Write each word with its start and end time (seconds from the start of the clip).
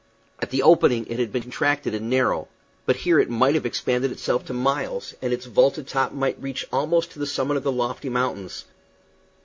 At 0.41 0.49
the 0.49 0.63
opening 0.63 1.05
it 1.05 1.19
had 1.19 1.31
been 1.31 1.43
contracted 1.43 1.93
and 1.93 2.09
narrow; 2.09 2.47
but 2.87 2.95
here 2.95 3.19
it 3.19 3.29
might 3.29 3.53
have 3.53 3.67
expanded 3.67 4.11
itself 4.11 4.43
to 4.45 4.51
miles, 4.55 5.13
and 5.21 5.31
its 5.31 5.45
vaulted 5.45 5.85
top 5.87 6.11
might 6.11 6.41
reach 6.41 6.65
almost 6.73 7.11
to 7.11 7.19
the 7.19 7.27
summit 7.27 7.57
of 7.57 7.61
the 7.63 7.71
lofty 7.71 8.09
mountains. 8.09 8.65